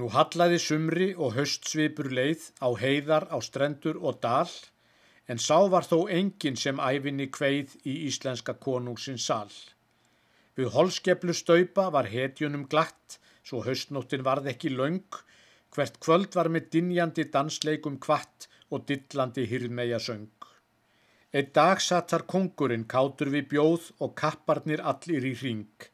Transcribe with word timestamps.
Nú 0.00 0.08
hallaði 0.10 0.56
sumri 0.58 1.06
og 1.14 1.36
höstsvipur 1.36 2.08
leið 2.18 2.48
á 2.58 2.68
heiðar, 2.80 3.28
á 3.30 3.38
strendur 3.46 4.00
og 4.02 4.16
dal, 4.24 4.50
en 5.30 5.38
sá 5.38 5.58
var 5.74 5.86
þó 5.86 6.08
enginn 6.16 6.58
sem 6.58 6.82
æfinni 6.82 7.28
kveið 7.36 7.76
í 7.86 7.94
íslenska 8.08 8.56
konungsins 8.66 9.28
sal. 9.30 9.52
Við 10.58 10.72
holskeplu 10.74 11.36
staupa 11.38 11.86
var 11.94 12.10
hetjunum 12.10 12.66
glatt, 12.74 13.20
svo 13.46 13.62
höstnóttin 13.62 14.26
varð 14.26 14.50
ekki 14.50 14.74
laung, 14.74 15.20
hvert 15.74 16.02
kvöld 16.02 16.34
var 16.34 16.50
með 16.50 16.68
dinjandi 16.74 17.28
dansleikum 17.30 18.00
kvatt 18.02 18.48
og 18.74 18.88
dillandi 18.90 19.46
hyrðmeja 19.46 20.02
söng. 20.02 20.30
Eitt 21.34 21.54
dag 21.54 21.78
satt 21.82 22.10
þar 22.10 22.26
kongurinn 22.34 22.90
kátur 22.90 23.30
við 23.30 23.50
bjóð 23.54 23.90
og 24.02 24.14
kapparnir 24.18 24.82
allir 24.82 25.26
í 25.30 25.36
hring 25.38 25.90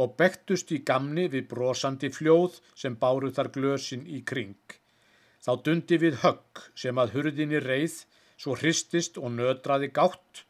og 0.00 0.16
bektust 0.20 0.72
í 0.74 0.80
gamni 0.90 1.26
við 1.32 1.46
brosandi 1.52 2.10
fljóð 2.14 2.58
sem 2.82 2.96
báru 3.02 3.30
þar 3.36 3.50
glösin 3.56 4.06
í 4.06 4.22
kring. 4.30 4.58
Þá 5.44 5.52
dundi 5.64 5.98
við 6.00 6.20
högg 6.24 6.62
sem 6.82 6.98
að 6.98 7.14
hurðinni 7.16 7.60
reið, 7.62 7.96
svo 8.40 8.56
hristist 8.58 9.18
og 9.20 9.34
nödraði 9.36 9.90
gátt 9.94 10.44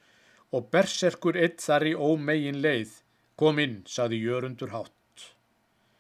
og 0.55 0.69
berserkur 0.73 1.37
eitt 1.37 1.65
þar 1.65 1.89
í 1.91 1.95
ómegin 1.95 2.61
leið, 2.63 2.93
kom 3.37 3.59
inn, 3.59 3.81
saði 3.91 4.21
jörundur 4.23 4.71
hátt. 4.71 5.25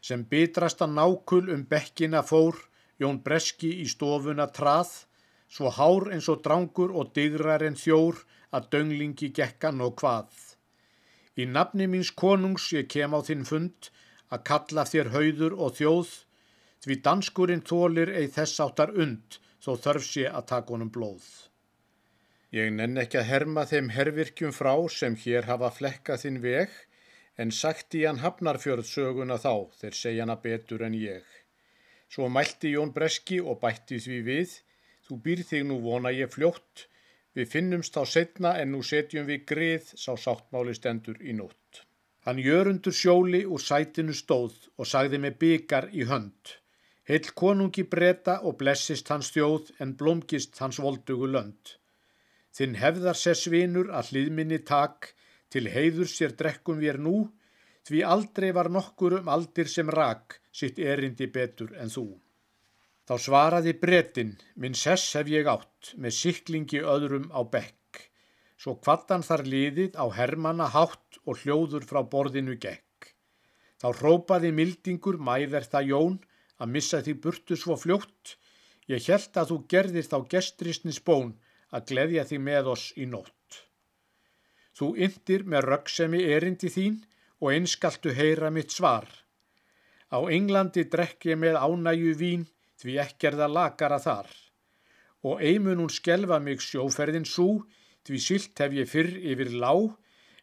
Sem 0.04 0.22
bitrasta 0.30 0.86
nákul 0.86 1.48
um 1.54 1.64
bekkina 1.66 2.22
fór, 2.22 2.54
Jón 3.02 3.18
Breski 3.26 3.72
í 3.82 3.88
stofuna 3.90 4.46
trað, 4.54 4.92
svo 5.50 5.72
hár 5.74 6.12
eins 6.14 6.28
og 6.30 6.44
drangur 6.44 6.94
og 6.94 7.10
digrar 7.16 7.64
en 7.66 7.74
þjór 7.78 8.20
að 8.54 8.68
dönglingi 8.74 9.32
gekkan 9.34 9.82
og 9.82 9.96
hvað. 9.98 10.30
Í 11.34 11.46
nafni 11.50 11.86
míns 11.90 12.12
konungs 12.14 12.68
ég 12.76 12.86
kem 12.94 13.14
á 13.16 13.20
þinn 13.26 13.46
fund 13.48 13.90
að 14.34 14.44
kalla 14.50 14.84
þér 14.90 15.10
hauður 15.14 15.56
og 15.66 15.74
þjóð 15.78 16.12
því 16.84 16.96
danskurinn 17.06 17.64
þólir 17.70 18.12
eið 18.12 18.30
þess 18.36 18.62
áttar 18.64 18.92
und 19.04 19.38
þó 19.64 19.72
þörf 19.86 20.06
sé 20.06 20.24
að 20.30 20.48
taka 20.52 20.74
honum 20.74 20.92
blóð. 20.94 21.26
Ég 22.54 22.70
nenn 22.70 23.00
ekki 23.02 23.18
að 23.18 23.30
herma 23.32 23.64
þeim 23.66 23.88
hervirkjum 23.96 24.52
frá 24.54 24.74
sem 24.96 25.16
hér 25.24 25.48
hafa 25.50 25.72
flekka 25.74 26.18
þinn 26.22 26.42
veg 26.44 26.74
en 27.42 27.50
sagt 27.50 27.96
í 27.98 28.04
hann 28.06 28.20
hafnarfjörð 28.22 28.86
söguna 28.86 29.40
þá 29.42 29.54
þeir 29.80 29.98
segja 30.00 30.26
hana 30.26 30.36
betur 30.44 30.84
en 30.86 30.94
ég. 30.94 31.24
Svo 32.06 32.28
mælti 32.30 32.76
Jón 32.76 32.92
Breski 32.94 33.40
og 33.42 33.58
bætti 33.64 33.98
því 34.04 34.20
við, 34.28 34.52
þú 35.08 35.18
býr 35.24 35.42
þig 35.48 35.64
nú 35.66 35.80
vona 35.82 36.12
ég 36.14 36.30
fljótt 36.30 36.86
Við 37.34 37.50
finnumst 37.50 37.96
þá 37.96 38.02
setna 38.06 38.52
en 38.62 38.70
nú 38.74 38.82
setjum 38.86 39.26
við 39.26 39.46
grið 39.50 39.88
sá 39.98 40.12
sáttmáli 40.24 40.74
stendur 40.78 41.18
í 41.18 41.34
nótt. 41.34 41.82
Hann 42.24 42.38
jörundur 42.40 42.94
sjóli 42.94 43.42
úr 43.44 43.60
sætinu 43.60 44.14
stóð 44.16 44.54
og 44.78 44.88
sagði 44.88 45.18
með 45.24 45.40
byggar 45.42 45.88
í 45.92 46.06
hönd. 46.08 46.54
Heil 47.04 47.26
konungi 47.36 47.84
breyta 47.84 48.38
og 48.48 48.56
blessist 48.62 49.10
hans 49.12 49.28
þjóð 49.34 49.74
en 49.84 49.96
blomgist 50.00 50.56
hans 50.62 50.78
voldugu 50.80 51.28
lönd. 51.28 51.74
Þinn 52.54 52.78
hefðar 52.80 53.18
sér 53.18 53.36
svinur 53.36 53.90
að 53.90 54.14
hlýðminni 54.14 54.62
tak, 54.64 55.10
til 55.50 55.66
heiður 55.74 56.08
sér 56.08 56.32
drekkum 56.38 56.78
við 56.80 57.02
nú, 57.02 57.16
því 57.84 58.06
aldrei 58.08 58.52
var 58.56 58.70
nokkur 58.72 59.18
um 59.18 59.28
aldir 59.28 59.68
sem 59.68 59.90
rak 59.90 60.38
sitt 60.54 60.78
erindi 60.78 61.26
betur 61.26 61.74
en 61.76 61.92
þú. 61.92 62.06
Þá 63.04 63.14
svaraði 63.20 63.72
brettin, 63.76 64.30
minn 64.56 64.76
sess 64.80 65.12
hef 65.16 65.28
ég 65.28 65.48
átt, 65.50 65.90
með 66.00 66.14
siklingi 66.18 66.78
öðrum 66.80 67.26
á 67.36 67.44
bekk. 67.44 68.06
Svo 68.56 68.78
kvattan 68.80 69.24
þar 69.26 69.42
liðið 69.44 69.98
á 70.00 70.08
hermanna 70.18 70.70
hátt 70.72 71.18
og 71.28 71.42
hljóður 71.42 71.84
frá 71.84 72.00
borðinu 72.14 72.56
gekk. 72.56 73.10
Þá 73.76 73.88
hrópaði 73.98 74.54
mildingur 74.56 75.18
mæverða 75.20 75.82
jón 75.84 76.16
að 76.56 76.72
missa 76.78 77.02
því 77.04 77.14
burtu 77.26 77.58
svo 77.60 77.76
fljótt. 77.76 78.38
Ég 78.88 79.04
held 79.10 79.36
að 79.36 79.52
þú 79.52 79.58
gerðir 79.74 80.08
þá 80.08 80.16
gestrisnis 80.32 81.02
bón 81.04 81.34
að 81.76 81.86
gleðja 81.92 82.24
því 82.30 82.40
með 82.46 82.72
oss 82.72 82.86
í 82.96 83.04
nótt. 83.10 83.60
Þú 84.72 84.90
yndir 85.06 85.44
með 85.44 85.68
röggsemi 85.68 86.24
erindi 86.38 86.72
þín 86.72 86.96
og 87.44 87.52
einskaltu 87.52 88.16
heyra 88.16 88.48
mitt 88.48 88.72
svar. 88.72 89.04
Á 90.08 90.24
Englandi 90.24 90.88
drekk 90.88 91.28
ég 91.28 91.40
með 91.44 91.60
ánæju 91.60 92.16
vín 92.16 92.48
því 92.84 92.98
ekki 93.00 93.30
er 93.30 93.38
það 93.40 93.54
lakara 93.56 93.98
þar. 94.04 94.28
Og 95.24 95.40
eimun 95.40 95.80
hún 95.80 95.92
skelfa 95.92 96.38
mig 96.38 96.60
sjóferðin 96.60 97.24
svo, 97.24 97.64
því 98.04 98.20
silt 98.20 98.60
hef 98.60 98.76
ég 98.76 98.90
fyrr 98.90 99.14
yfir 99.32 99.54
lág, 99.56 99.94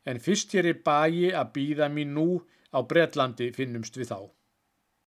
en 0.10 0.20
fyrst 0.20 0.56
ég 0.58 0.66
er 0.66 0.82
bæi 0.82 1.30
að 1.38 1.52
býða 1.56 1.90
mín 1.94 2.16
nú 2.18 2.28
á 2.74 2.82
Breitlandi 2.82 3.52
finnumst 3.54 3.98
við 4.02 4.10
þá. 4.10 4.20